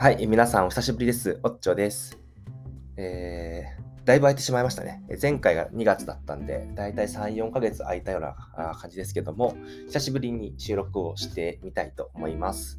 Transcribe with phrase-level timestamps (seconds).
[0.00, 1.40] はい、皆さんお久しぶりです。
[1.42, 2.16] おっちょです。
[2.96, 5.02] えー、だいぶ空いてしまいましたね。
[5.20, 8.36] 前回が2月だったんで、だいたい3、4ヶ月空いたような
[8.80, 9.56] 感じですけども、
[9.88, 12.78] 久しぶりに収録をしてみたいと思います。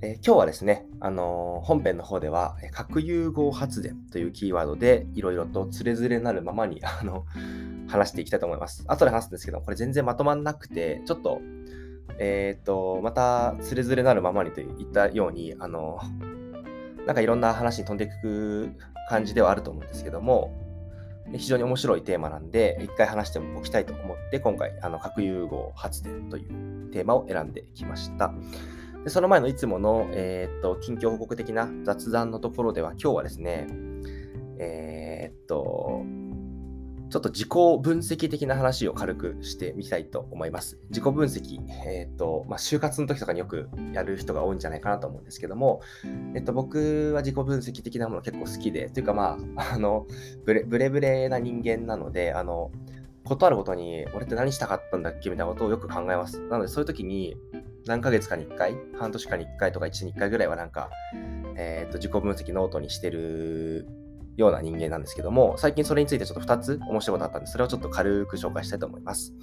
[0.00, 7.26] えー、今日はですね、あのー、本編の方では、核融合発電というキーワードで、いろいろとつれづれなるままに、あの、
[7.88, 8.84] 話していきたいと思います。
[8.86, 11.40] 後で話すんですけど、これ全然まとまんなくて、ちょっと
[12.18, 15.98] えっ、ー、と、また、つれづれなるままにと言ったように、あの、
[17.06, 18.70] なんかいろんな話に飛んでいく
[19.08, 20.52] 感じではあると思うんですけども、
[21.36, 28.32] 非常に面白いテーマなんで、一回話しておきたいと思って、今回、あの核融合発電というテーマを選んできました。
[29.04, 33.66] でその前のいつもの、えー、っと、近況報告的な雑談のところでは、今日はですね、
[34.58, 36.02] えー、っと、
[37.10, 40.78] ちょっと自己分析的な話を軽くしてみたいと思います。
[40.90, 45.80] 自己分析、えっ、ー、と、まあ、就活の時とかによくやる人が多いんじゃないかなと思うんですけども、
[46.34, 50.06] えっ、と、僕は自己分析的なもの結構好きで、というかまあ、 あの、
[50.44, 52.70] ブレブレブレな人間なので、あの、
[53.24, 56.40] ことあるごとに、俺って何したかったんだっけみたいなことをよく考えます。
[56.48, 57.36] なので、そういう時に、
[57.86, 60.90] 何ヶ月かに1回、半年かに1回とか1年に1回ぐらいはなんか、
[61.56, 63.86] えっ、ー、と、自己分析ノートにしてる
[64.38, 69.34] ような人間なんですけども、最近それについてちょっと2つ面白いことあったんで、それをちょっと軽く紹介したいと思います。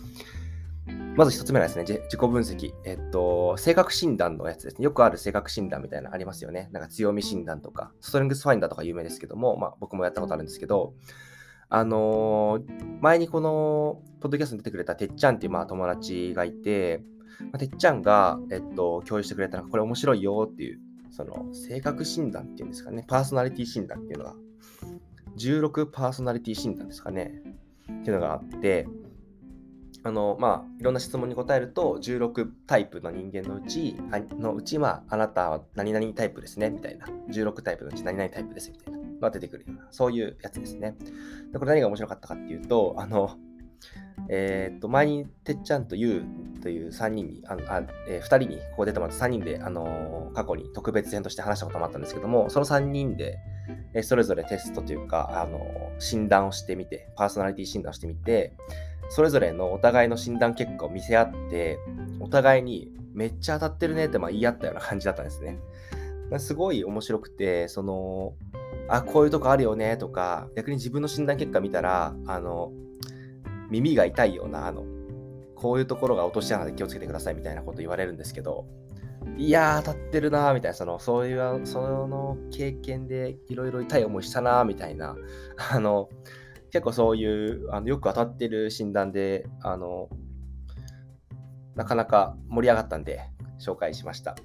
[1.18, 2.74] まず1つ目はですね、自己分析。
[2.86, 4.86] えっと、性格診断のやつですね。
[4.86, 6.70] よくある性格診断みたいなのありますよね。
[6.72, 10.94] なんか強み診断とか、ストレングスファインダーとか有名ですけども、まあ僕もやったことあるんですけど、
[11.70, 17.02] あのー、前にこの、ポッドキャストに出てくれたてっちゃんっていうまあ友達がいて、
[17.40, 20.80] まあ、てっちゃんが、えっと、共有してくれたのが、これ面白いよっていう、
[21.12, 24.36] その、性格診断っていうんですかね、パーソナリティ診断っていうのが
[25.38, 27.42] 16パーソナリティ診断ですかね。
[27.84, 28.88] っていうのがあって、
[30.04, 37.08] あの、まあ、いろんな質問に答えると、16タイプの人間のうちあ、のうち、まあ、あなたは何々タイプですね、みたいな。
[37.30, 40.96] 16タイプのうち何々タイプです、みたいなのが出てくるような、そういうやつですね。
[41.52, 43.36] でこれ何が面白かったかっていうと、あの、
[44.30, 46.24] えっ、と、前にてっちゃんとゆ
[46.58, 53.38] うという3人に、ああえー、2人に、ここ出てもらった3人で、あの、過去に特別編として話したこともあったんですけども、その3人で、
[53.94, 55.60] え、それぞれテストというか、あの
[56.00, 58.54] 診断をしてみて、パーソナリティ診断をしてみて、
[59.10, 61.80] それぞれのお互いの診断結果を見せ合って、
[62.20, 65.60] お互いにめっちゃ当たってるねってまあ言い合ったような感じだったんですね。
[66.38, 68.34] すごい面白くて、その、
[68.88, 72.72] あ、こういうとこあるよねとか、逆に自分の診断結果見たら、あの、
[73.70, 74.84] 耳が痛いような、あの、
[75.56, 78.66] こういうところが落とし穴で気をつけてくださいみたいなこと言われるんですけど、
[79.38, 85.16] いやー、当たってるなーみたいな、その、そういう、その経験でいろいろ痛い思いしたなーみたいな、
[85.72, 86.10] あの、
[86.72, 90.10] 結構そういう、あのよく当たってる診断で、あの、
[91.76, 93.22] なかなか盛り上がったんで、
[93.60, 94.36] 紹介しました。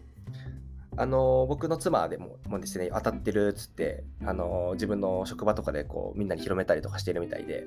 [0.97, 7.64] あの僕の妻でももですね当たってるっつってあの自分の職場とかでこうみんなに広めたりとかしてるみたいで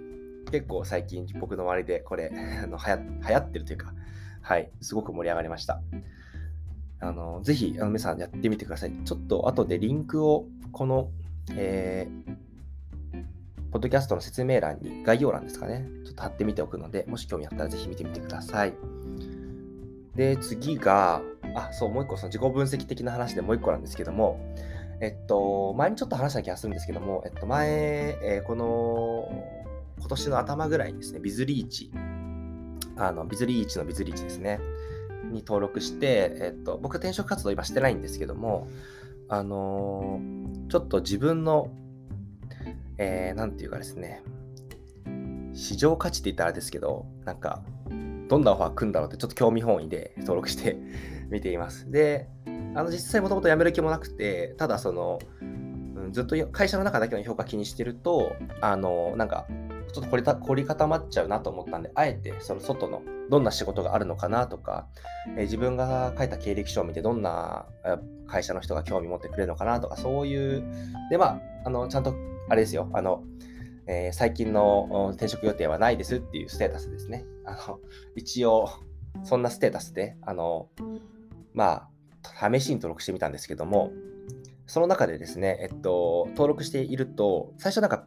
[0.51, 2.31] 結構最近僕の周りでこれ
[2.63, 3.93] あの流行流行ってるというか、
[4.41, 5.81] はい、すごく盛り上がりました。
[7.03, 8.93] あのぜひあの皆さんやってみてください。
[9.05, 11.09] ちょっと後でリンクをこの、
[11.55, 12.35] えー、
[13.71, 18.73] ポッドキャストの説明欄に、概要欄ですかね、ちょっと貼ってみておくので、もし興味あったらぜひ見てみてください。
[20.15, 21.21] で、次が、
[21.55, 24.39] あ、そう、もう一個、その自己分析的な話でもう一個なんですけども、
[25.01, 29.27] えっと、前にちょっと話した気がするんですけども、えっと、前、えー、この
[29.97, 31.91] 今年の頭ぐらいにですね、ビズリーチ、
[32.95, 34.59] あの、ビズリーチのビズリーチですね、
[35.31, 38.67] に登録して、えっと、僕転職活動今してないんですけども、
[39.29, 41.69] あのー、ちょっと自分の、
[42.97, 44.21] えー、ていうかですね、
[45.53, 47.63] 市場価値って言ったらですけど、なんか、
[48.27, 50.77] どんなオファー来るんだろうってちょっと興味本位で 登録して
[51.29, 51.91] 見ています。
[51.91, 52.27] で、
[52.75, 59.47] あの実際もともと辞める気もなくて、ただその、うん、ずっと会社の中だけの評価気にしてると、あの、なんか、
[59.93, 64.87] ちょっと凝り凝り固まっちゃうなと思ったんで、あえてその外のどんな仕事があるのかなとか、
[65.37, 67.65] えー、自分が書いた経歴書を見てどんな
[68.27, 70.63] 会社の人が興味持ってくれるのかなとか、そういう、
[71.09, 72.15] で、まあ、あのちゃんと、
[72.49, 73.23] あれですよ、あの、
[73.85, 77.25] えー、最近の転職予定はないですっていうステータスですね。
[77.45, 77.79] あの
[78.15, 78.69] 一応、
[79.23, 80.69] そんなステータスで、あの、
[81.53, 81.87] ま
[82.23, 83.91] あ、試しに登録してみたんですけども、
[84.65, 88.05] その中でですね、えっと、登録していると、最初なんか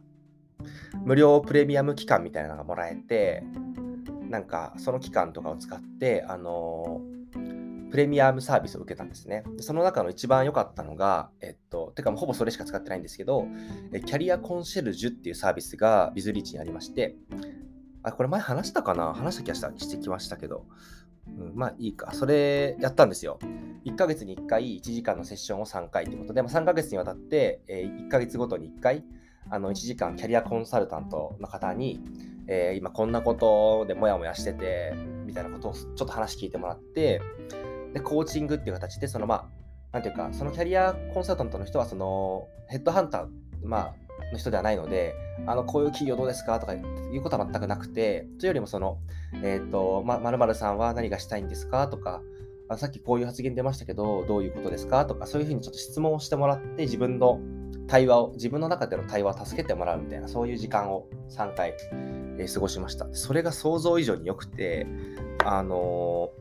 [1.05, 3.43] 無料プレミアム期間みたいなのがもらえて、
[4.29, 7.01] なんかその期間とかを使って、あの
[7.89, 9.43] プレミアムサービスを受けたんですね。
[9.59, 13.47] その中の一番良かったのが、えっと、てかもうほぼそれしか使ってないんですけど、
[14.05, 17.15] キャリアコンシェルジュっていうサービスがビズリーチにありまして、
[18.03, 19.13] あ、これ前話したかな？
[19.13, 20.65] 話した気がしたしてきましたけど、
[21.27, 22.11] うん、まあいいか。
[22.13, 23.39] それやったんですよ。
[23.85, 29.05] 1ヶ月に1回1時間のセッションを3回ということで、まあ、3ヶ月にわたって、え、1ヶ月ごとに1回
[29.49, 31.99] あの1時間キャリアコンサルタントの方に、
[32.47, 34.93] えー、今こんなことでモヤモヤしてて
[35.25, 37.21] みたいなことをちょっと話聞いてもらって
[37.93, 39.45] でコーチングっていう形でそのまあ
[39.93, 43.27] なんていうかそのキャリアコンサルタントの人はそのヘッドハンター、
[43.63, 43.93] まあ、
[44.31, 45.13] の人ではないので
[45.45, 46.59] あのこういう企業どうですか？
[46.59, 48.99] とかいうことは全くなくてというよりもその
[49.43, 51.87] えっ、ー、とまるさんは何がしたいんですか？
[51.87, 52.21] とか
[52.69, 55.05] あさっきこういう発言出ましたけど、どういうことですか？
[55.05, 57.39] とか、そういうふうにちょっと質問をしてもらって、自分の
[57.87, 61.73] 対話を、自分の中での対話を助けてもらうみたいな、そういう時間を3回、
[62.37, 63.07] えー、過ごしました。
[63.11, 64.85] それが想像以上に良くて、
[65.45, 66.31] あの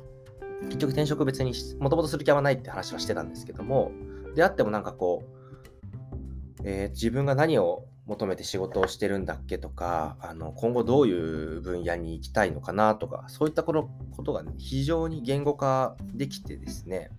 [0.63, 3.93] ー、結局転職別にもともとする気はないって話はしてたんですけども、
[4.35, 13.89] であってもなんかこう、えー、自分が何を求めて仕事をしてるんだっけとか、あの今後どういう分野に行きたいのかなとか、そういったこ
[14.25, 17.11] とが、ね、非常に言語化できてですね、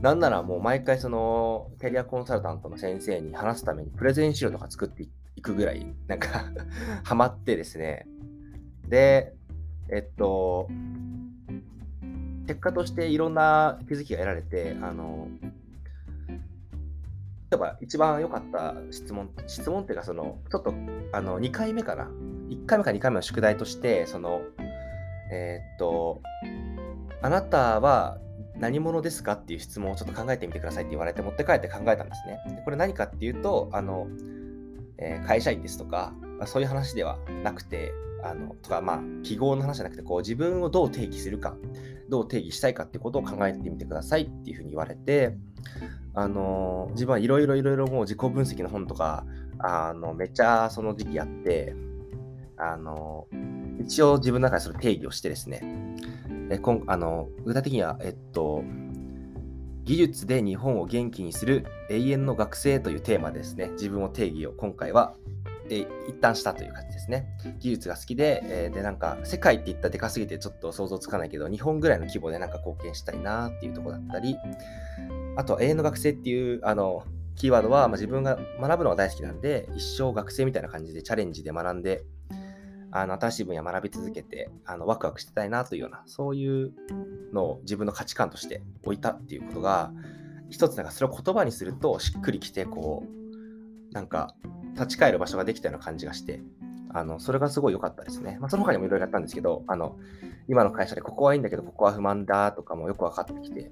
[0.00, 5.06] なんならもう毎回そのキャリアコンサルタントの先生に話すためにプレゼン資料とか作って
[5.36, 6.44] いくぐらい、なんか
[7.04, 8.06] ハマってですね、
[8.88, 9.34] で、
[9.90, 10.68] えっと、
[12.46, 15.28] 結果としていろんな気づきが得られて、あの、
[17.50, 20.72] 例えば一番良かった質問、質問っていうか、その、ちょっと、
[21.12, 22.04] あの、2回目かな。
[22.48, 24.40] 1回目か2回目の宿題として、その、
[25.32, 26.22] え、っと、
[27.22, 28.18] あなたは
[28.60, 32.56] 何者ですかっていう質問をちょっと考えてみてくださいって言われて持って帰って考えたんですね。
[32.56, 34.06] でこれ何かっていうと、あの、
[34.98, 37.92] えー、会社員ですとか、まあ、そういう話ではなくて、
[38.22, 41.56] あのとか、まあ、記号の話じゃなくて、こう自分をどう定義するか、
[42.10, 45.36] どう定義したいかってことを考えてみてくださいっていうふうに言われて、
[46.12, 49.24] あの自分はいろいろいろいろもう自己分析の本とか、
[49.58, 51.74] あのめっちゃその時期やって、
[52.58, 53.26] あの
[53.80, 55.62] 一応自分の中でその定義をしてですね、
[56.50, 58.62] えこんあの具体的には、えっと、
[59.84, 65.14] 技術で日本を元気にする永遠の学生というテーマでですね、自分を定義を今回は、
[65.70, 67.26] え一旦したという感じですね。
[67.60, 74.36] 技術が好きで、え、で、なんか世界って言ったらでかすぎてちょっと想像つかないけど、日本ぐらいの規模でなんか貢献したいなっていうところだったり、
[75.36, 77.04] あと、永遠の学生っていうあの
[77.36, 82.04] キーワードは、まあ、自分が学ぶのが大好きなんで、一生学生みたいな感じでチャレンジで学んで、
[82.92, 86.72] あの新しい分野学び続けてあのワクワクしてたいなというような、そういう
[87.32, 89.92] のを自分の価値観として置いたっていうことが、
[90.50, 94.34] 一つなんかそれを言葉にするとしっくりきて、こう、なんか
[94.74, 96.42] 立ち返る場所ができたような感じがして、
[96.92, 98.38] あのそれがすごい良かったですね。
[98.40, 99.96] まあ、その他にもいろいろやったんですけど、あの
[100.48, 103.70] 今の会社でここはいいんだけど、ここは不満だとかもよく分かってきて、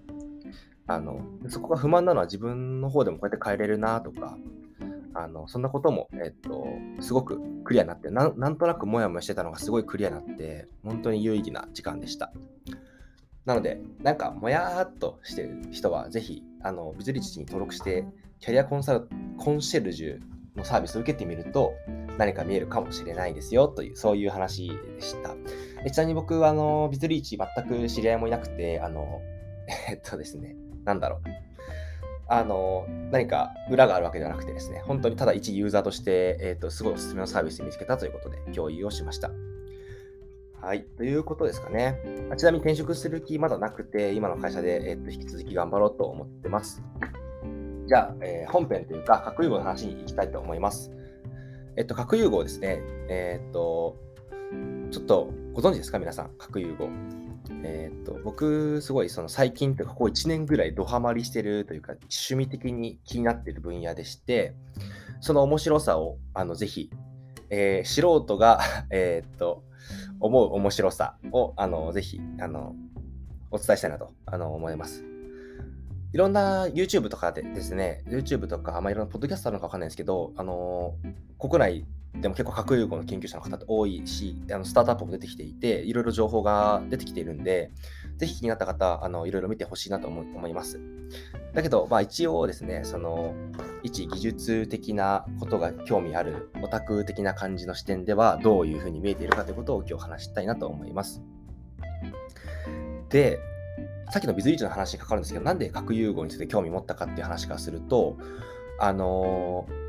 [0.87, 4.38] あのそこが不満なのは自分の方でもこうやって変えれるなとか、
[5.14, 6.66] あのそんなことも、えっと、
[7.00, 12.32] すごくクリアになってな、なんとなくもやもやしてたのがすごいクリアになって、本当に有意義な時間でした。
[13.44, 18.05] なので、なんかもやーっとしてる人は、ぜひ、あの、ビズリッチに登録して、
[18.40, 19.08] キャリアコンサル
[19.38, 20.19] コンシェルジュ
[20.56, 21.72] のサービスを受けてみると、
[22.19, 25.34] 何か見えるかもしれないですよという、そういう話でした。
[25.90, 29.22] ちなみに僕は、あの、ビズリーチ全く知り合いもいなくて、あの、
[29.88, 31.48] えっとですね、なんだろう。
[32.31, 39.31] あの、何か裏があるわけではなくてですね、本当にただ一ユーザーとして、え、ー、と、すごいおすすめのサービスを見つけたということで共有をしました。
[40.61, 40.85] はい。
[40.97, 42.01] ということですかね。
[42.37, 46.82] ちなみに転職する気まだなくて、今の会社で、えーと、引き続き頑張ろうと思ってます。
[47.87, 50.91] じゃあ、えー、本編というか、核融合の話に行きたいと思います。
[51.77, 52.82] えっと、核融合ですね。
[53.08, 53.97] えっと、
[54.91, 55.99] ちょっとご存知ですか？
[55.99, 56.89] 皆さん、核融合。
[57.65, 64.55] えー、っと、僕、すごいその最近とか、ここ1年ぐらいドハマりしてるというか、趣味的に気になっている分野でして、
[65.20, 66.91] その面白さを、あの、ぜひ、
[67.50, 68.60] えー、素人が
[68.91, 69.65] えっと、
[70.20, 72.74] 思う面白さを、あの、ぜひ、あの、
[73.50, 75.05] お伝えしたいなと、あの、思います。
[76.12, 80.94] いろんな YouTube とかでですね、YouTube とか、まあ、いろんなポッドキャストあるのかわかんないですけど、あの
[81.38, 87.70] 国内でも結構核融合の研究者の方って多いし、あのスタートアップも出てきていて、いろいろ情報が出てきているんで、
[88.17, 90.81] ぜひ気になった方、あのいろいろ見てほしいなと思思います。
[91.55, 93.34] だけど、まあ、一応ですね、その
[93.82, 101.22] 一技術的なことが興味あるオタク的な感じの視点では、どういうふうに見えているかということを今日話したいなと思います。
[103.10, 103.38] で、
[104.10, 108.17] さっきのビズリーチの話にかかるんですけど、なんで核融合について興味持ったかっていう話からすると、
[108.81, 109.88] あのー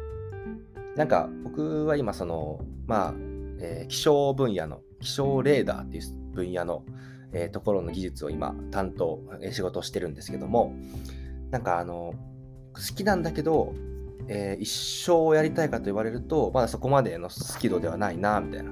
[0.96, 3.13] なんか僕は今その、まあ、
[3.60, 6.03] えー、気象分野の、気象レーダーっていう
[6.34, 6.84] 分野の、
[7.31, 10.74] えー、ところの技術を今担当、えー、仕事をしてるんですけども、
[11.51, 12.13] なんかあの、
[12.74, 13.74] 好きなんだけど、
[14.27, 18.72] えー、一生やりたいかと言われると、まだそこまでの好き度ではないな、みたいな。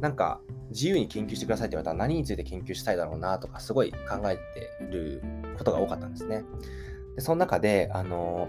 [0.00, 5.20] なんか、自由に研究してくださいって言われたら何について研究したいだろうなとかすごい考えてる
[5.58, 6.44] ことが多かったんですね。
[7.16, 8.48] でその中で、あの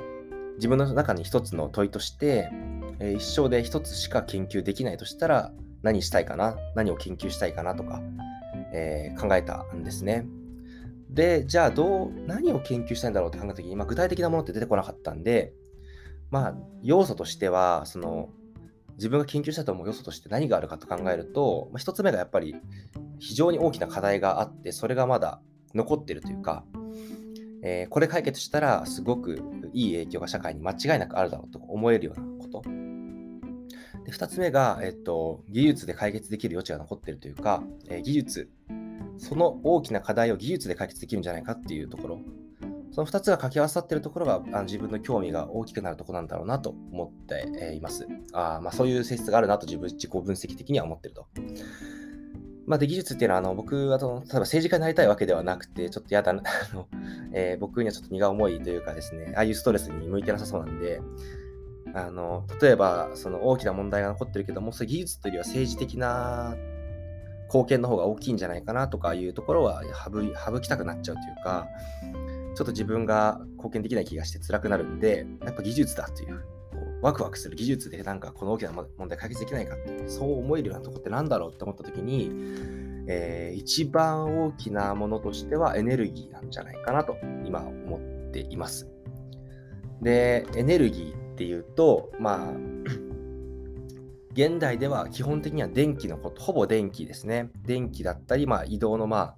[0.62, 2.52] 自分の中に一つの問いとして、
[3.00, 5.52] えー、一生で一つしか研究できないとしたら
[5.82, 6.56] 何したいかな？
[6.76, 8.00] 何を研究したいかなとか、
[8.72, 10.28] えー、考えたんですね。
[11.10, 15.52] で、じゃあどう、何を研究したいんだろうって考えたときに、まあ、具体的なものって出てこなかったんで、
[16.30, 18.30] まあ、要素としては、その、
[18.98, 22.56] 自分が研究したと思う要素として何があるかと考えると、まあ、1つ目がやっぱり
[23.18, 25.42] 非常に大きな課題があって、それがまだ
[25.74, 26.64] 残ってるというか、
[27.64, 29.42] えー、これ解決したらすごく
[29.74, 32.62] いい影響が社会に間違いなくあるだろうと思えるようなこと。
[34.04, 38.50] で2つ目が、えっと、技術で解決できる余地が残っているというか、えー、技術、
[39.18, 42.20] その大きな課題を技術で解決できるんじゃないかっていうところ。
[42.92, 48.06] その2つが掛け合わさっているところがあの自分の興味が大きくなるところなんだろうなと思っています。
[48.34, 51.28] あまあ、そういう性質があるなと自分自己分析的には思ってると。
[52.72, 56.88] まあ、で技術っていうのはあの僕は例えば政治家になりたいわけではなくて、ちょっと嫌だな あの、
[57.34, 61.02] えー、僕にはちょっと荷が重いというかですね、ああいうストレスに向いてなさそうなんで、
[61.94, 66.56] あの例えばその大きな問題が残ってるけども、それ技術というよりは政治的な
[67.48, 69.84] 貢献の方が大きいんじゃないかなとかいうところは
[70.46, 71.68] 省きたくなっちゃうというか、
[72.56, 76.42] ちょっと自分が貢献できない気がして辛くなるんで、やっぱ技術だとい、う
[77.02, 82.32] ワクワクする技術でなんかこの大きな問題解決できないかって、そう思えるようなとこってなんだろうって思った時に、
[83.08, 88.88] えー、一番大きなものとしてはエネルギーなんじゃないかなと今思っています。
[90.02, 92.54] で、エネルギーっていうと、まあ、
[94.34, 97.50] 現代では基本的には電気のこと、ほぼ電気ですね。
[97.66, 99.36] 電気だったり、まあ、移動の、まあ、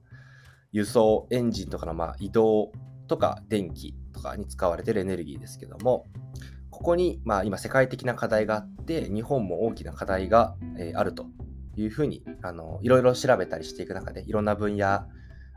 [0.71, 2.71] 輸送、エンジンとかの、まあ、移動
[3.07, 6.07] とか電気とかに使われてるエネルギーですけども、
[6.73, 11.27] ここに、まあ、今世界的な課題があって、日本も大きな課題が、えー、あると
[11.77, 15.03] いうふうにあのいろいろ調べたりしていく中でいろんな分野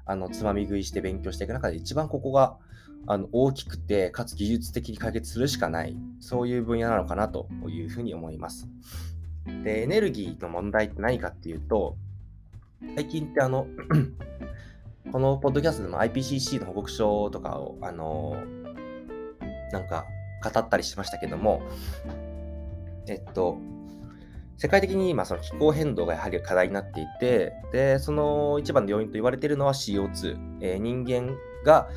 [0.05, 2.57] あのつまみ食いして勉強していく中で一番ここが
[3.07, 8.69] あの大きくてかつ技術的に解決するしかないそういう分野なのかなというふうに思います。
[9.65, 11.97] でエネルギーの問題って何かっていうと
[12.95, 13.67] 最近ってあの
[15.13, 18.37] このポッドキャストでも IPCC の報告書とかをあの
[19.73, 20.05] なんか
[20.43, 21.63] 語ったりしましたけども
[23.09, 23.59] えっと
[24.59, 30.39] 世界的に今、その気候変動がやはり課題になっていて、で、その一番の要因と言われているのは CO2。
[30.63, 31.89] えー、人間が、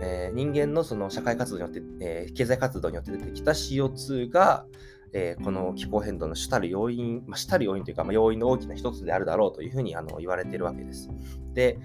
[0.00, 4.66] えー、人間のその社会活動によって、えー、経済活動によって出てきた CO2 が、
[5.14, 11.08] えー、この気候変動の主たる要因、まあ、主たる要因というか、まあ、要因の大きな一つであるだろうというふうにあの言われているわけです。
[11.54, 11.78] で、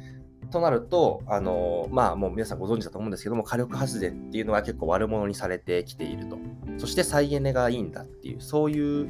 [0.51, 6.38] となると、あのまあ、もう皆さんご存知だと思うんですけども、火力発電っていうのは結構悪者にされてきていると。
[6.77, 9.10] そして再エネがいいんだっていう、そういう、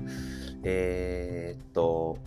[0.63, 2.17] えー、っと、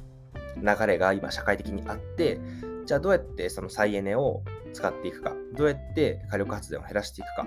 [0.56, 2.40] 流れが今社会的にあって、
[2.86, 4.42] じゃあどうやってその再エネを
[4.72, 7.46] 使っていくか、どうやって火力発電を減らしていくか、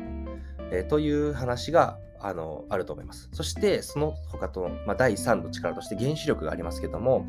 [0.71, 3.29] えー、という話があのあると思います。
[3.33, 7.27] そしてその他と、まあ、第3の力として原子力がありますけども、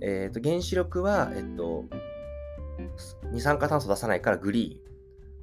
[0.00, 1.84] えー、と原子力は、えっと、
[3.32, 4.88] 二酸化炭素出さないからグリーン。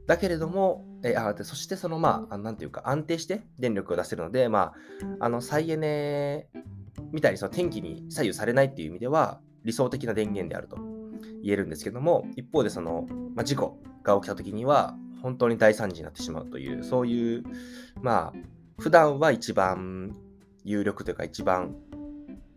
[0.08, 4.74] だけれども、えあそしてそのまあ、なんていうか安定して電力を出せるので、ま
[5.20, 6.48] あ、あの再エネ
[7.12, 10.78] みたいにその天気に左右されないっていう意味では理想的な電源であると
[11.44, 17.44] 言えるんですけども、一方でその、まあ、事故が起きた時には本当に大惨事になってしまうという、そういう、
[18.02, 18.34] まあ、
[18.80, 20.16] 普段は一番
[20.64, 21.76] 有力というか一番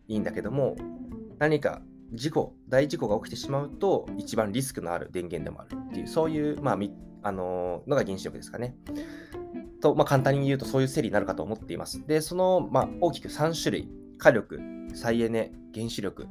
[0.06, 0.76] いいんだけども、
[1.38, 1.80] 何か
[2.12, 6.78] 事故、大事故が起きてしまうと、一番リスクのある電源でもあるっていう、そういう、まあ、
[7.22, 8.76] あののが原子力ですかね。
[9.80, 12.06] と、まあ、簡単に言うと、そういう整理になるかと思っています。
[12.06, 13.88] で、その、まあ、大きく3種類、
[14.18, 14.60] 火力、
[14.94, 16.28] 再エネ、原子力。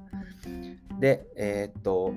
[1.00, 2.13] で、えー、っと、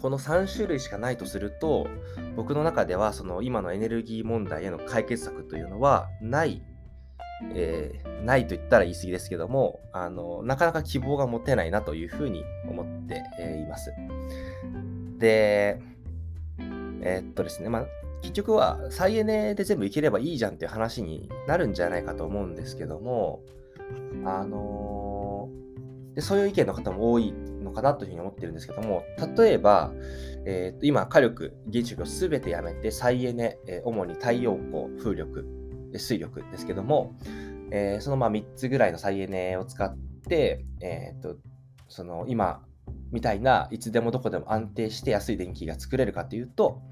[0.00, 1.88] この3種類しかないとすると、
[2.36, 6.62] 僕の中では、その今のエネルギー問題への解決策というのはない
[7.54, 13.92] えー、ないと言ったら言い過ぎですけども、あの、なかなか希望が持てないなというふうに思って、えー、います。
[15.18, 15.80] で、
[17.00, 17.86] えー、っとですね、まあ、
[18.22, 23.42] 結局は再エネで全部いければいいじゃんっていう話になるんじゃないかと思うんですけども、
[24.24, 25.48] あの、
[26.14, 29.04] でそういう意見の方も多いのかなというふうに思ってるんですけども、
[29.36, 29.92] 例えば、
[30.44, 35.46] えー、と今、火力、原子力をすべてやめて再エネ、えー、主に太陽光、風力、
[35.96, 37.14] 水力ですけども、
[37.70, 39.96] えー、そのまあ3つぐらいの再エネを使っ
[40.28, 41.36] て、えー、と
[41.88, 42.62] その今
[43.10, 46.82] みたいないつでもどこでも安定して安い電気が作れるかというと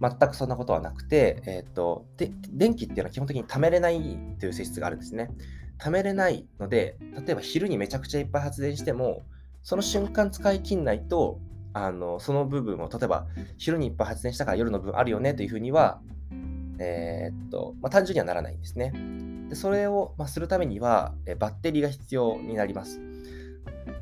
[0.00, 4.00] 全くそんなことはなくて、えーと、で電気っていうのは基本的に貯めれない
[4.38, 5.30] という性質があるんですね。
[5.78, 6.96] 貯めれないので
[7.26, 9.22] 例えば昼にめちゃくちゃいっぱい発電しても
[9.64, 11.40] その瞬間使い切んないと、
[11.72, 16.00] あのその部分を、例えば昼にいっぱい発電したから夜の分あるよねというふうには、
[16.78, 18.92] えー、っと、まあ、単純にはならないんですね。
[19.48, 23.00] でそれを、ま、するためには、えバッテリーが必要になります。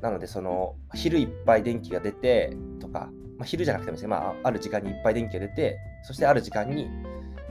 [0.00, 6.88] なので、その昼いっぱい電気が出てとか、まあ、昼じゃなくてもですね、まあ、ある時間にいっぱい電気が出て、そしてある時間に、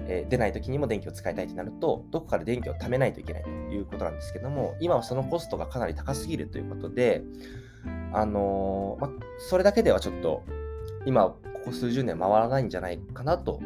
[0.08, 7.24] えー、出ない時にも電気を使いたいとなると、どこかで電気を貯めないといけないということなんですけども、今はそのコストがかなり高すぎるということで、
[8.14, 9.12] あのー、まあ、
[9.50, 10.44] それだけではちょっと、
[11.06, 13.60] 今、ここ数十年回らないんじゃないかなと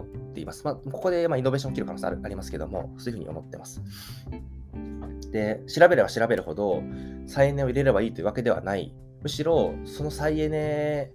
[0.00, 0.64] 思っています。
[0.64, 3.82] まあ、ここでまイノベーション起きる可能性ありますけども、そういうふうに思ってます。
[5.32, 6.82] で、調べれば調べるほど、
[7.26, 8.94] 再エネを入れればいいというわけではない。
[9.22, 11.10] むしろ、その再エネ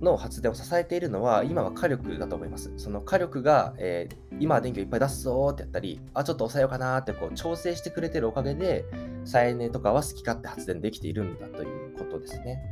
[0.00, 2.72] の発電を支えているのは、今は火力だと思います。
[2.76, 8.84] その火力が、えー、今は電気をいっぱい出すぞってやったり、あ、ちょっと抑えようかなってこう調整してくれてるおかげで、
[9.24, 12.62] 再エネとかは好き勝手発電できているんだということですね。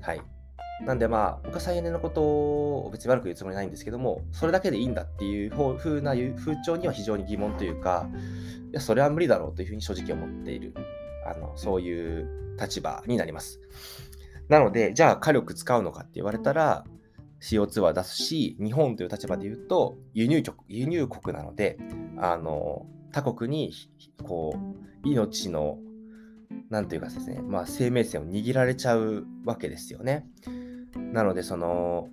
[0.00, 0.22] はい。
[0.82, 8.08] なんでまあ、僕は再エネのことを別に悪く言うつもりないんですけども、それだけでいいんだっていう風な風潮には非常に疑問というか、
[8.70, 10.74] いや、それは無理だろうというふうに正直思っている、
[11.26, 13.60] あのそういう立場になります。
[14.48, 16.84] なので、じゃあ火力使うのかって言われたら、
[17.40, 21.78] CO2 は出すし、日本という立場で言うと輸入国、輸入国なので、
[22.18, 23.72] あの他国に
[24.22, 24.56] こ
[25.04, 25.78] う命の
[26.70, 30.26] なんていうかですね、まあ、生命線を握られちゃうわけですよね。
[31.12, 32.08] なので、その、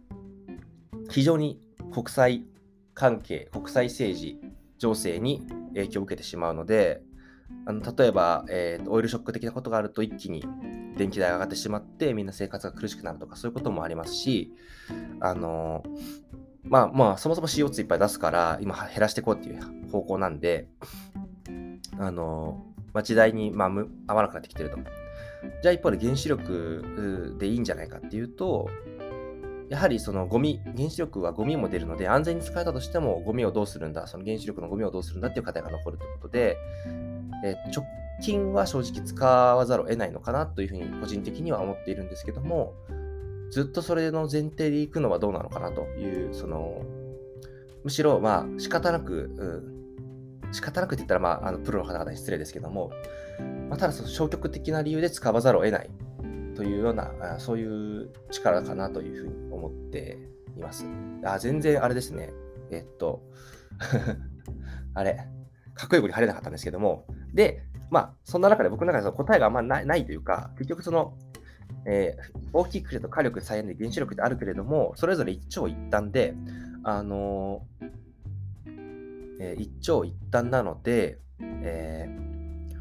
[1.10, 1.60] 非常に
[1.94, 2.46] 国際
[2.94, 4.40] 関係、国際政治、
[4.78, 7.02] 情勢に影響を受けてしまうので、
[7.66, 10.44] あの例えば、えーと、オイルショック的なことがあると一気に
[10.98, 14.52] 電気代が上がってしまってみんな生活が苦しくなるとかそういうこともありますし
[15.20, 15.84] あの
[16.64, 20.68] まあまあそもそも CO2 いっぱい出すから今減らしていこうっていう方向なんで
[22.00, 23.70] あのまあ、時代に、まあ、
[24.08, 24.78] 合わなくなってきてると。
[25.64, 28.70] じゃあ一方で原子力でいいんじゃないかっていうと、
[29.70, 36.58] やはりそのゴミ、原子力はゴミも出るので、安全に使えたとしてもゴミをどうするんだ、その原子力のゴミをどうするんだっていう課題が残るということで、
[37.44, 37.86] え直
[38.22, 42.74] 近は正直使わざるを得ないのかなというふうに個人的には思っているんですけども、
[43.50, 46.82] ずっとそれの前提でいくのはどうなのかなという、その、
[47.84, 49.81] むしろまあ仕方なく、うん
[50.52, 52.92] 仕方なくって言ったら、まあ、あのプロの方々に失礼ですけども、
[53.70, 55.90] まあ、ただその消極的な理由で使わざるを得ない
[56.56, 60.18] というような、そういう力かなというふうに思って
[60.58, 60.86] います。
[61.24, 62.32] あ、全然あれですね。
[62.70, 63.22] えっと、
[64.94, 65.28] あれ、
[65.74, 71.18] かっこよくに入れなかったんですけども、で、まあ、そんな中で僕の中でその答えがあんまないないというか、結局その、
[71.86, 76.36] えー、大きくくると火力、再エネ、原子力ってあるけれども、それぞれ一長一短で、
[76.84, 78.01] あのー
[79.42, 82.76] えー、一長一短なので、えー、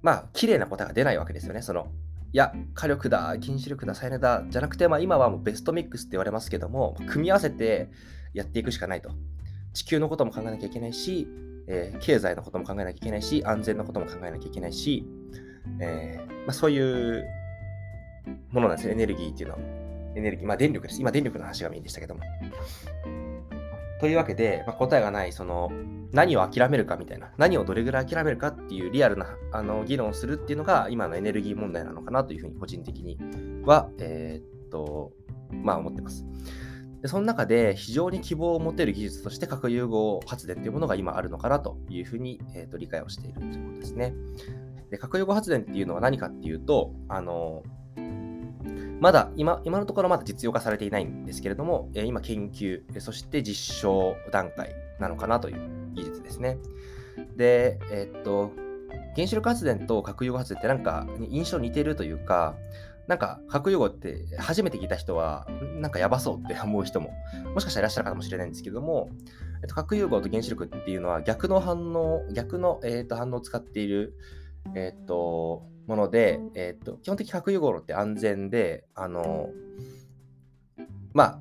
[0.00, 1.60] まあ、綺麗な答えが出ないわけですよね。
[1.60, 1.88] その、
[2.32, 7.90] いや、火力だ、禁止力だ、再エネだ、じゃなくて、まあ、今はもうベストミックスって言われますけども、組み合わせて
[8.32, 9.10] やっていくしかないと。
[9.74, 11.26] 地球のことも考えなきゃいけないし、
[11.66, 15.04] えー、経済のことも考えなきゃいけないし、安全のことも考えなきゃいけないし、
[15.80, 17.24] えー、まあ、そういう
[18.50, 19.60] ものなんですよ、エネルギーっていうのは。
[20.14, 21.00] エネルギー、まあ電力です。
[21.00, 22.20] 今電力の話がメインでしたけども。
[24.02, 25.70] というわけで、まあ、答えがない、その、
[26.10, 33.16] 何を諦めるかみたいな、何をどれぐらい諦めるかっていうリアルなあの議論をするっていうのが、今のエネルギー問題なのかなというふうに、個人的に
[33.64, 35.12] は、えー、っと、
[35.52, 36.26] まあ思ってます。
[37.00, 44.14] でその中で非常に希望を持てる技術として核融合発電というものが今あるのかなというふうに、えー、と理解をしているということですね。
[44.90, 47.62] で核融合発電っていうのは何かっていうと、あの
[49.02, 56.56] まだ今、今のところまだ実用化されていないんですけれども、え今研究、そして実証段階なのかなという技術ですね。
[57.36, 58.52] で、えー、っと、
[59.16, 62.54] 原子力発電と核融合発電ってなんか印象似てるというか、
[63.08, 65.48] なんか核融合って初めて聞いた人は
[65.80, 67.10] なんかやばそうって 思う人も
[67.54, 69.10] もしかしたらいらっしゃるかもしれないんですけども、
[69.62, 74.14] えっと、核融合と原子力っていうのは逆の反応、逆の、えー、っと反応を使っている、
[74.76, 79.50] えっと、もので、えーと、基本的に核融合って安全で、あの
[81.12, 81.40] まあ、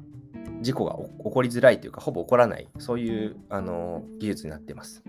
[0.61, 5.03] 事故が起こりづらいというか、ほぼ起こらない、そういうあの技術になっています。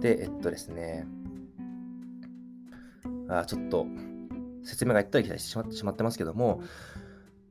[0.00, 1.06] で、えっとですね、
[3.28, 3.86] あちょっと
[4.62, 6.62] 説明がいったり来たりしてしまってますけども、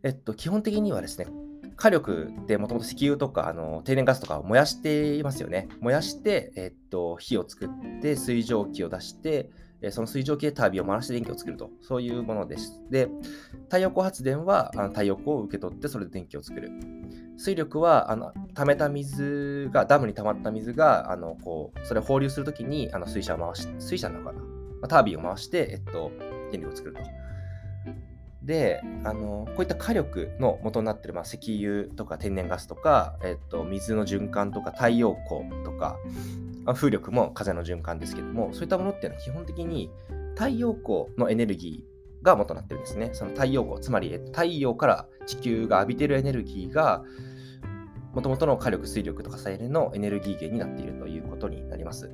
[0.04, 1.28] えっと、基本的にはですね、
[1.76, 5.68] 火力ってもともと石油とかあの天然ガスとかを燃やしていますよね。
[5.82, 9.50] 燃やして、えっと、火を作って水蒸気を出して、
[9.84, 12.82] えその水蒸気でタービンを回して電気を作ると、そういうものです。
[12.90, 13.10] で、
[13.66, 16.72] 太陽光発電はあの太陽光を受け取ってそれで電気を作る。
[17.38, 24.42] 水力はあの溜めた水が、ダムに溜まった水が、あのこうそれを放流するときにあの水車を回し、水車なのかな、
[24.82, 26.12] ま、タービンを回して、えっと、
[26.52, 27.02] 電力を作ると。
[28.42, 35.98] で、あのこういった火力の元になっている、まあ、石油とか天然ガスとか、えっと、水の循環とか太陽光とか、
[36.64, 39.92] まあ、風力も風の循環ですけども、そういったものっていうのは基本的に
[40.36, 43.10] 太陽光のエネルギーが元になってるんですね。
[43.14, 47.04] その太陽光、つまり太陽から地球が浴びてるエネルギーが、
[48.14, 52.12] もともとの火力、水力とか再エネのエネルギー源になっているということになります。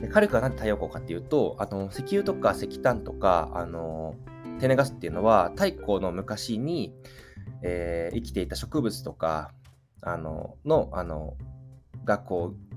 [0.00, 4.14] で火力は何で太陽光かっていうと、あの石油とか石炭とか、あの
[4.58, 6.92] 天然ガスっていうのは太古の昔に、
[7.62, 9.52] えー、生きていた植物とか
[10.02, 11.36] あののあの
[12.04, 12.67] がこう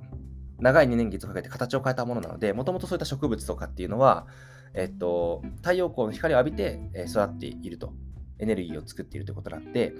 [0.61, 4.27] 長い2年月をかけて形を変えたものなのでもともとそういった植物とかっていうのは、
[4.73, 7.93] えっと、太陽光の光を浴びて、育っていると
[8.39, 9.93] エネルギーを作っているということなんで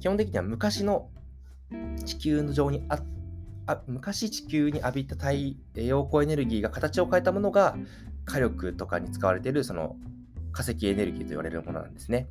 [0.00, 1.10] 基本的には昔の
[2.04, 3.00] 地球の上にあ
[3.66, 7.76] あ昔地球に浴びた太陽光エネルギーが形を変えたものが
[8.26, 9.96] 火力とかに使われているその
[10.52, 12.28] 化石エネルギーと言われるものなんですね。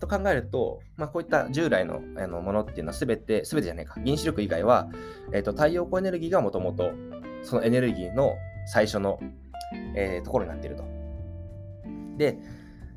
[0.00, 4.88] と考えると、まあ、こういった従来のあのものっていうのはすべて、すべてじゃないか、原子力以外は、
[5.32, 6.90] えーと、太陽光エネルギーがもともと
[7.42, 9.18] そのエネルギーの最初の、
[9.96, 10.84] えー、ところになっていると。
[12.16, 12.38] で、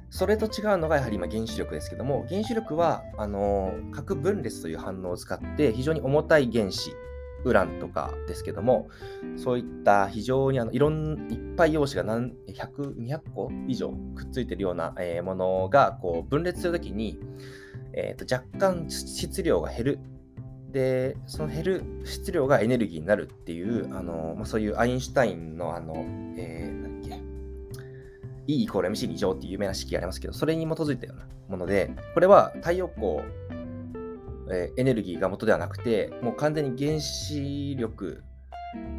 [0.09, 6.91] それと違うのがやはり今原子力ですけども、原子力はあの核分裂という反応を使って非常に重たい原子
[7.43, 8.89] ウランとかですけども、
[9.35, 17.19] そういった非常にあのいろんいっぱい陽子が何100、200個以上くっついてるような、えー、ものがこう分裂するときに、
[17.93, 19.99] えー、と若干質量が減る。
[20.71, 25.95] で、その減る質量がエネルギーになるっていう、あのまあ、そういうアインシュタインのあの、
[26.37, 27.23] えー、なんだっけ、
[28.47, 33.19] E イコール MC 2乗っていう有名な式がありますけど、それに基づいたようなもので、これは太陽光
[34.51, 38.23] えエネルギーが元ではなくて、もう完全に原子力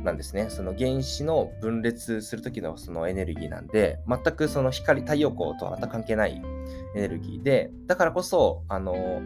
[0.04, 0.46] なんですね。
[0.50, 6.42] その原子の分裂するときのそのエネルギーなんで、全くその光、太陽光とは全く関係ない
[6.94, 9.22] エネルギーで、だからこそ、あの、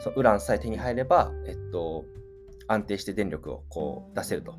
[0.00, 2.04] そのウランさえ手に入れば、えっと、
[2.66, 4.58] 安定して電力をこう出せると。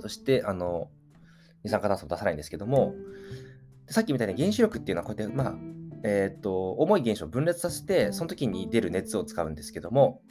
[0.00, 0.90] そして、あの、
[1.62, 2.94] 二酸化炭素を出さないんですけども、
[3.88, 5.54] さっきみたいに原子力っていうのはこうやって、まあ、
[6.08, 10.22] えー、と、重い原子を分裂させて、その時に出る熱を使うんですけども、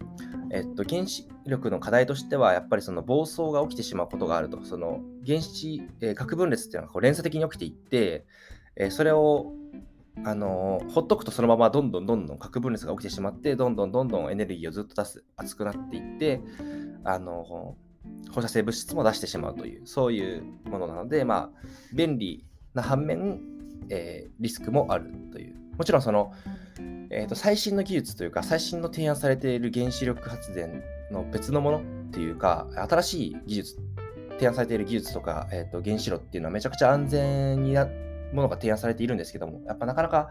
[0.49, 4.63] えっと、原子力の課題としては、やっぱりその暴走が起きてしまうことがあると。
[4.63, 8.25] その原子、えー、核分裂っていうのはこう連鎖的に起きていって、
[8.77, 9.51] えー、それを
[10.23, 16.39] あのー、ほっとくとそのままどんどんどんどん核分裂が起きてしまって、どんどんどんどんエネルギーをずっと出す、熱くなっていって、
[17.03, 23.41] あのー、放射性物質も出してしまうという、そういうものなので、まあ、便利な反面、
[23.89, 25.64] え、リスクもあるという。
[25.77, 26.33] もちろんその、
[27.09, 33.77] えーと、最新の技術というか、最新の提案されている原子力発電の別のものっていうか、新しい技術、
[34.31, 37.87] 提案されている技術とか、えーと、原子炉っていうのはめちゃくちゃ安全にな
[38.33, 40.29] ものが提案されているんですけども、やっぱなかなか、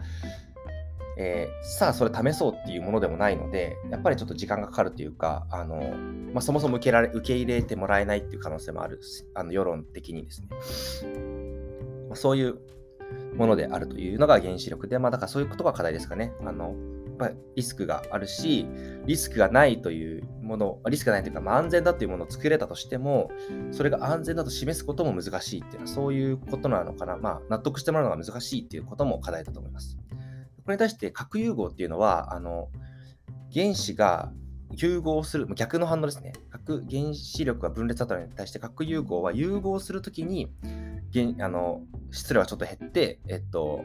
[1.16, 5.76] えー、さあそれ試そうっていうものでもないので、やっぱりちょっと時間がかかるというか、あの
[6.32, 9.00] まあ、そもそも受けられ受け入れてもらえないっていう可能性もある
[9.34, 10.48] あの世論的にですね。
[12.08, 12.58] まあ、そういう
[13.36, 16.32] ものであるというのが原子力で、まあ、だからそういうことが課題ですかね。
[16.44, 16.74] あの
[17.18, 18.66] まあ、リスクがあるし、
[19.06, 23.30] リスクがないというもの、リスクがないというか、まあ、安全だというものを作れたとしても、
[23.70, 27.16] それが安全だと示すことも難しいっていうのは、そういうことなのかな。
[27.16, 29.96] まあ、納得してもらうのが難しいっていうことも課題だと思います。
[30.64, 32.68] これに対して核融合っていうのは、あの
[33.52, 34.32] 原子が
[34.76, 36.32] 融合する、逆の反応ですね。
[36.50, 40.50] 核原子力が分裂だったのに対して核融合は融合するときに
[41.40, 43.84] あの質量がちょっと減って、えっと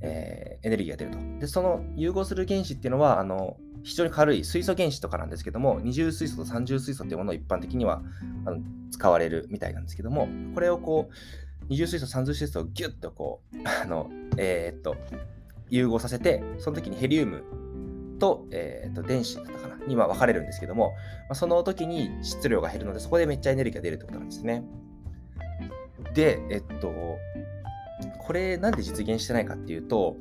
[0.00, 1.18] えー、エネルギーが出ると。
[1.40, 8.02] で、その融合する原子っていうのは、あの非常に軽い水素原子とかなんですけども、二重水素と三重水素っていうものを一般的には
[8.46, 11.14] あの使われるみたいなんですけども、これをこう、
[11.68, 14.96] 二重水素、三重水素をギュッとこう、あの、えー、っと、
[15.70, 17.42] 融合させて、その時にヘリウム
[18.24, 19.86] と,、えー、と電子だったかな？
[19.86, 20.92] には分かれるんですけども、
[21.28, 24.64] まあ、その時に質量が減るので、そこでめっちゃエネルギーが出るってことなんですね。
[26.14, 26.92] で、えっと、
[28.18, 30.16] これなんで実現してないかっていうと、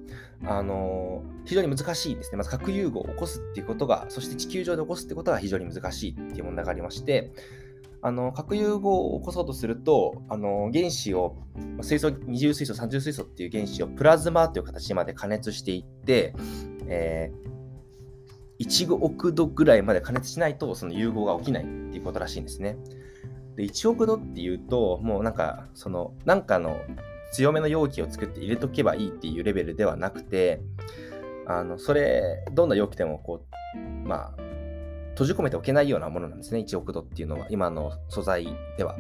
[0.45, 2.37] あの非常に難しいんですね。
[2.37, 7.31] まず核融合を起こすっていうことが、そして地球上で起こすってことが非常に難しいっていう問題がありまして、
[8.01, 11.37] あの核融合を起こそうとすると、あの原子を
[11.81, 16.35] 水素二重水素三重水素っていう原子をプラズマという形まで加熱していって、
[16.87, 17.62] えー、
[18.59, 22.77] 1億度ぐらいまで加熱しないとその融合が起きないっていうことらしいんですね。
[23.55, 26.79] で、1億度っていうと、もうなんか、その、なんかの
[27.31, 30.61] 強めの容器を作って入れとけばいいっていうレベルではなくて、
[31.45, 34.41] あの、それ、どんな容器でもこう、まあ、
[35.11, 38.97] 閉じ込めておけないようなものなんですね、1億度っていうのは、今の素材では。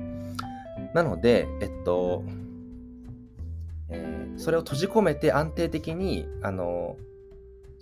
[0.93, 2.23] なので、えっと、
[3.89, 6.97] え、それを閉じ込めて安定的に、あの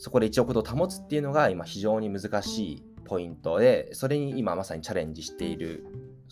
[0.02, 5.86] そこで1億度保つっていうのが今非常に難しいポイントで、それに今まさにチャレンジしている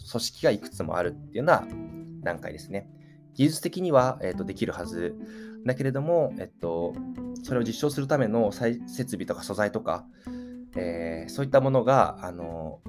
[0.10, 1.68] 組織がいくつもあるっていうような
[2.24, 2.90] 段階ですね。
[3.36, 5.16] 技術的には、えーと、できるはず
[5.68, 6.96] だけれども、えっと、
[7.44, 10.04] それを実証するための設備とか素材とか、
[10.76, 12.80] えー、そういったものが、あの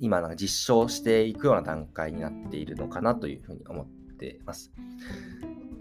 [0.00, 3.86] 今なんか実証していくような段階になっているのかなというふうに思っ
[4.16, 4.72] てます。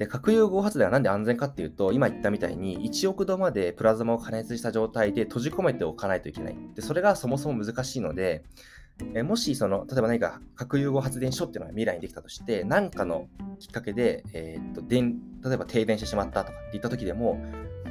[0.03, 6.57] で核融合発電は何で安全かっていうと、今言ったみたいに1億度までプラズマを加熱した状態で閉じ込めておかないといけない。
[6.75, 8.43] でそれがそもそも難しいので、
[9.15, 17.39] えもしその、例えば何か核融合発電所っていうのが未来にできたとして、何かのきっかけで、えー、っと電例えば停電してしまったとかって言った時でも、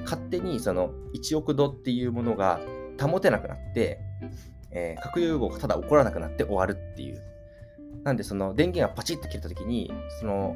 [0.05, 2.61] 勝手にその1億度っていうものが
[3.01, 4.01] 保てなくなって、
[4.71, 7.23] えー、核融合がただ起こらなくなって終わるっていう。
[8.05, 10.55] なんで、その電源がパチッと切れた時に、その、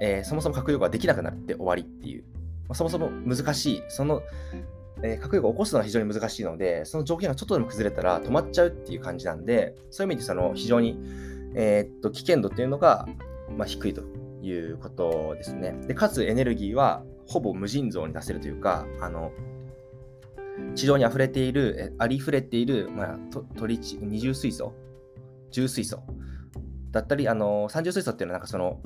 [0.00, 2.24] えー、そもそも核融合ができなくなって終わりっていう。
[2.68, 3.82] まあ、そもそも難しい。
[3.88, 4.22] その
[5.02, 10.98] えー、核融合を起こすのは非常に難しいので、その条件がちょっとでも崩れたら止まっちゃうっていう感じなんで、そういう意味でその非常に、
[11.54, 13.06] えー、っと危険度っていうのが、
[13.50, 14.02] まあ、低いと
[14.40, 15.72] いうことですね。
[15.86, 19.32] でかつエネルギーはほぼ無尽蔵に出せるというか、あの
[20.74, 23.18] 地上に溢れている、ありふれている、まあ、
[23.58, 24.72] トリチ二重水素、
[25.50, 26.02] 重水素？
[26.92, 28.80] だったり、あの三重水素っていうのはなんかその、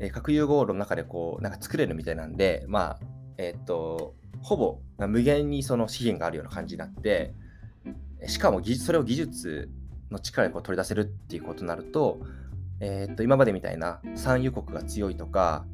[0.00, 3.00] えー、核融合炉の中でこうなんか作れるみたいなんで、まあ、
[3.36, 7.34] えっ、と、ほぼ無限にその資源があるような感じになって、
[8.26, 9.70] しかも技術それを技術
[10.10, 12.20] の力でこう取り出せるっていうことになると、
[12.80, 15.66] えー、と今までみたいな産油国が強いとか、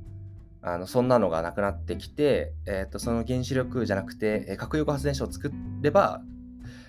[0.63, 6.23] あのそんなのがなくなってきて、えー、とその原子力じゃなくて、核融合発電所を作れば、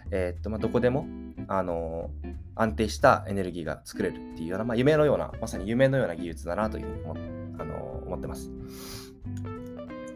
[0.10, 1.06] えー、とまあ、どこでも、
[1.48, 2.10] あの
[2.56, 7.16] 安定したエネルギーが作れるっていうような、まあ、夢のような、まさに夢のような技術だなというふうに思,、
[7.60, 8.52] あの思ってます。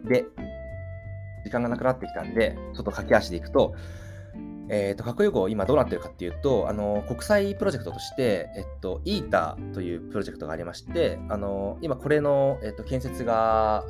[0.04, 0.26] で、
[1.44, 3.76] 時間がなくなってきたんで、ちょっと駆け足でいくと、
[4.70, 13.84] えーと、核融合今どうなってるかっていうと、あの国際プロジェクトとして、えっと、イーターというプロジェクトがありまして、あの今これの、えっと、建設が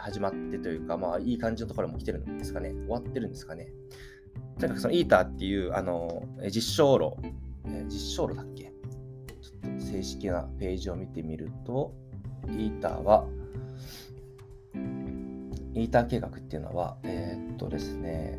[0.00, 2.70] 始まってというか、まあ、いい感じのところも来てるんですかね。
[2.70, 3.68] 終わってるんですかね。
[4.58, 7.16] とにかくそのイーターっていうあの実証炉、
[7.66, 8.64] え実証炉だっけ？
[8.64, 8.70] ちょ
[9.68, 11.92] っと正式なページを見てみると、
[12.48, 13.26] イーターは、
[15.74, 18.38] イーター計画っていうのは、えー、っとですね、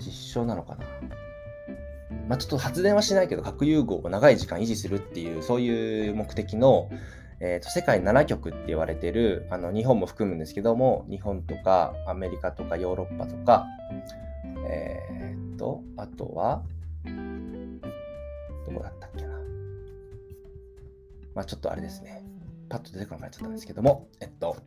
[0.00, 0.84] 実証なのかな？
[2.28, 6.90] まあ、ちょっと発電はしないけど、核融合を長い時間維持するっていう、そういう目的の、
[7.40, 13.66] えー、と世界7極って言われてる、あの日本も含むんですけども、日本とかアメリカとかヨーロッパとか、
[14.68, 16.62] えー、っと、あとは、
[18.66, 19.30] どこだったっけな。
[21.34, 22.28] まあちょっとあれですね。
[22.68, 24.60] パッと出てこなくなっちゃったんですけども、えっと、ま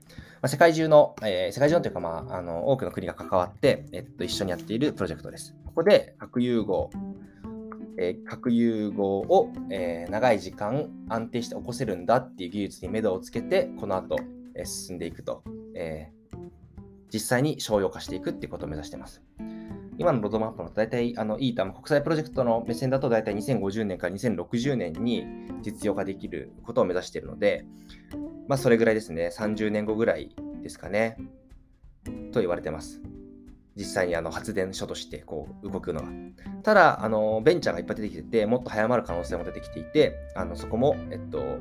[0.44, 5.56] あ、世界中の、えー、世界中のというか、まあ、あの、多くの国が関わって、えっと、一緒にやっているプロジェクトです。
[5.66, 6.90] ここで核融合、
[8.02, 14.16] えー、核融合を、えー、長い時間安定して起こせるんだっていう技術に目処をつけて、この後、
[14.56, 15.44] えー、進んでいくと、
[15.76, 16.10] え、
[17.14, 19.22] 実際に商用化していくっていうことを目指しています。
[20.00, 25.28] 今のロードマップの大体、あの、イータも国際プロジェクトの目線だと大体2050年から2060年に
[25.62, 27.66] 実用化できることを目指しているので、
[28.48, 31.18] まあ、それぐらいですね、30年後ぐらいですかね、
[32.32, 33.00] と言われてます。
[33.82, 36.08] 実際にあの発電所としてこう動くのは。
[36.62, 41.58] ただ、あのベンチャーがいっぱい出てきてて、もっと早まる可能性も出てきていて、あのそこも、えっと、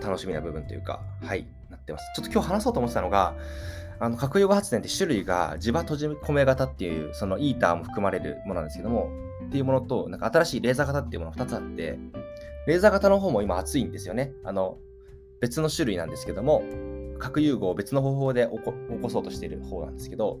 [0.00, 2.04] 楽しみな部分というか、はい、なってます。
[2.16, 3.34] ちょっと今日話そうと思ってたのが、
[4.00, 9.10] あの核融合発電って種類が磁場閉じ込め型っていう、そのイーターも含まれるものなんですけども、
[9.46, 11.98] っていうものと、なんか新しいレーザー型っていうものが2つあって、
[12.66, 14.32] レーザー型の方も今熱いんですよね。
[14.44, 14.78] あの、
[15.40, 16.62] 別の種類なんですけども、
[17.18, 20.40] 核融合を別の方法で起こそうとしている方なんですけど、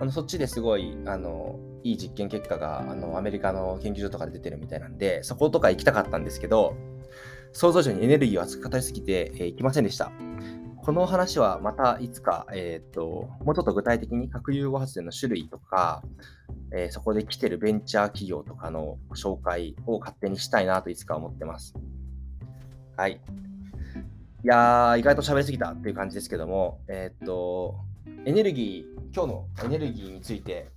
[0.00, 6.76] あのそっちですごいあのいい実験結果があのアメリカの研究所とかで出てるみたいなんで、そことか行きたかったんですけど、
[7.52, 10.12] 想像以上にエネルギーを熱く語りすぎて、えー、行きませんでした。
[10.76, 16.02] この話はまたいつか、えーと、もうちょっと具体的に核融合発電の種類とか、
[16.74, 21.74] えー、そこで来てるベンチャー企業とかの紹介を勝手にしたいなといつか思ってます。
[22.96, 23.20] はい。
[24.44, 27.74] いやー、意外と喋りすぎたっていう感じですけども、えっ、と、
[28.24, 30.68] エネルギー、今日のエネルギーについて、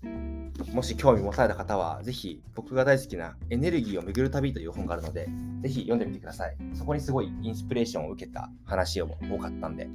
[0.74, 5.28] もし興味持たれた方は、ぜひ僕が大好きなエネルギーを巡る旅という本があるので、
[5.62, 6.58] ぜひ読んでみてください。
[6.74, 9.90] そこにすごいインスピレーションを受けた話も多かったんで、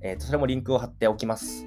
[0.00, 1.66] えー、とそれもリンクを貼っておきます。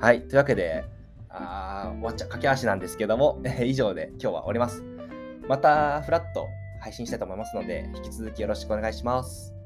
[0.00, 0.20] はい。
[0.28, 0.84] というわけで、
[1.30, 4.82] あ終わっちゃ駆け足なんですけども、 以上で今日は終わります。
[5.48, 6.46] また、フラット
[6.80, 9.59] 配信したいと思いますので、引き続きよろしくお願いします。